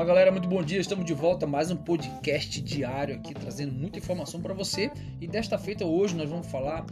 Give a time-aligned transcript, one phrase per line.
[0.00, 0.80] Olá galera, muito bom dia.
[0.80, 4.90] Estamos de volta a mais um podcast diário aqui trazendo muita informação para você.
[5.20, 6.86] E desta feita hoje nós vamos falar,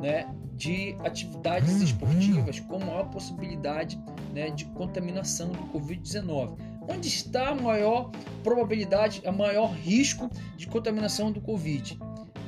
[0.00, 4.00] né, de atividades esportivas com maior possibilidade,
[4.32, 6.56] né, de contaminação do COVID-19.
[6.88, 8.10] Onde está a maior
[8.42, 11.98] probabilidade, a maior risco de contaminação do COVID?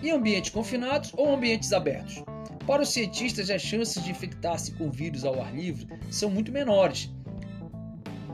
[0.02, 2.24] Em ambientes confinados ou ambientes abertos?
[2.66, 7.14] Para os cientistas, as chances de infectar-se com vírus ao ar livre são muito menores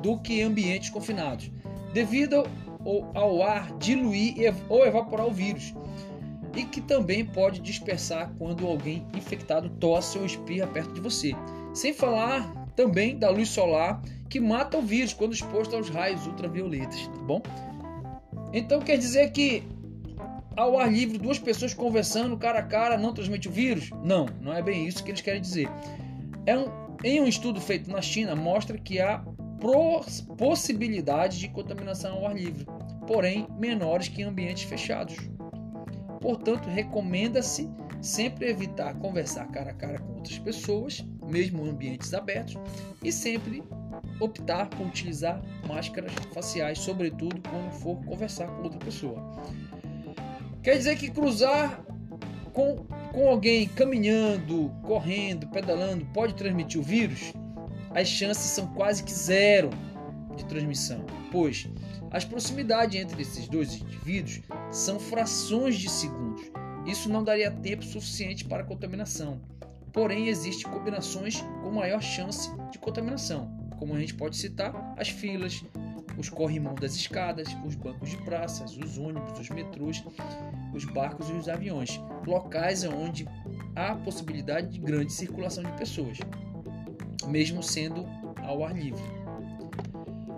[0.00, 1.50] do que em ambientes confinados,
[1.92, 2.45] devido
[3.14, 4.34] ao ar diluir
[4.69, 5.74] ou evaporar o vírus,
[6.56, 11.33] e que também pode dispersar quando alguém infectado tosse ou espirra perto de você.
[11.73, 17.06] Sem falar também da luz solar que mata o vírus quando exposto aos raios ultravioletas,
[17.06, 17.42] tá bom?
[18.52, 19.62] Então quer dizer que
[20.56, 23.91] ao ar livre, duas pessoas conversando cara a cara não transmite o vírus?
[24.05, 25.69] Não, não é bem isso que eles querem dizer.
[26.45, 26.66] É um,
[27.02, 29.24] em um estudo feito na China, mostra que há
[30.36, 32.66] possibilidade de contaminação ao ar livre,
[33.06, 35.16] porém menores que em ambientes fechados.
[36.20, 42.56] Portanto, recomenda-se sempre evitar conversar cara a cara com outras pessoas, mesmo em ambientes abertos,
[43.02, 43.62] e sempre
[44.20, 49.41] optar por utilizar máscaras faciais, sobretudo quando for conversar com outra pessoa.
[50.62, 51.84] Quer dizer que cruzar
[52.52, 57.32] com, com alguém caminhando, correndo, pedalando pode transmitir o vírus?
[57.94, 59.70] As chances são quase que zero
[60.36, 61.68] de transmissão, pois
[62.10, 64.40] as proximidades entre esses dois indivíduos
[64.70, 66.50] são frações de segundos.
[66.86, 69.40] Isso não daria tempo suficiente para contaminação.
[69.92, 75.62] Porém, existem combinações com maior chance de contaminação, como a gente pode citar as filas,
[76.18, 80.02] os corrimão das escadas, os bancos de praças, os ônibus, os metrôs,
[80.74, 83.26] os barcos e os aviões, locais onde
[83.74, 86.18] há possibilidade de grande circulação de pessoas,
[87.25, 88.06] mesmo sendo
[88.42, 89.03] ao ar livre.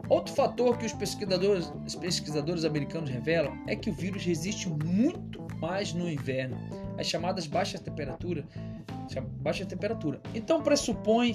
[0.09, 5.43] Outro fator que os pesquisadores, os pesquisadores americanos revelam é que o vírus resiste muito
[5.59, 6.59] mais no inverno,
[6.99, 8.47] as chamadas baixas temperatura,
[9.41, 10.21] baixa temperatura.
[10.35, 11.33] Então pressupõe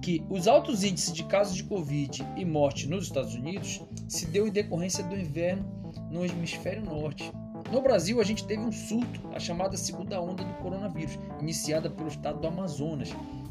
[0.00, 4.46] que os altos índices de casos de Covid e morte nos Estados Unidos se deu
[4.46, 5.64] em decorrência do inverno
[6.10, 7.30] no hemisfério norte.
[7.70, 12.08] No Brasil, a gente teve um surto, a chamada segunda onda do coronavírus, iniciada pelo
[12.08, 13.10] estado do Amazonas,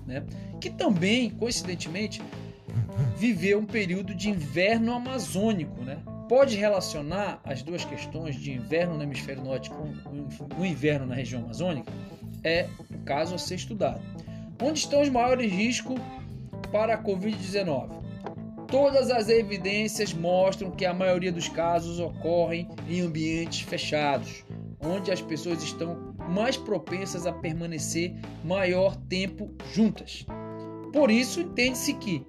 [0.09, 0.24] né?
[0.59, 2.22] que também, coincidentemente,
[3.16, 5.81] viveu um período de inverno amazônico.
[5.84, 6.00] Né?
[6.28, 9.94] Pode relacionar as duas questões de inverno no hemisfério norte com
[10.58, 11.92] o inverno na região amazônica?
[12.44, 14.02] É o caso a ser estudado.
[14.62, 16.00] Onde estão os maiores riscos
[16.72, 18.00] para a Covid-19.
[18.68, 24.44] Todas as evidências mostram que a maioria dos casos ocorrem em ambientes fechados,
[24.81, 28.13] onde as pessoas estão mais propensas a permanecer
[28.44, 30.25] maior tempo juntas.
[30.94, 32.25] Por isso, entende-se que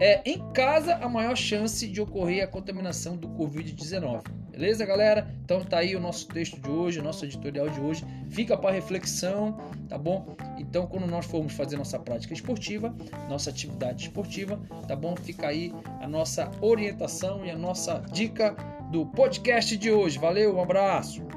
[0.00, 4.22] é em casa a maior chance de ocorrer a contaminação do Covid-19.
[4.50, 5.28] Beleza, galera?
[5.44, 8.04] Então tá aí o nosso texto de hoje, o nosso editorial de hoje.
[8.30, 9.56] Fica para reflexão,
[9.88, 10.36] tá bom?
[10.58, 12.94] Então, quando nós formos fazer nossa prática esportiva,
[13.28, 15.16] nossa atividade esportiva, tá bom?
[15.16, 18.54] Fica aí a nossa orientação e a nossa dica
[18.92, 20.18] do podcast de hoje.
[20.18, 21.33] Valeu, um abraço.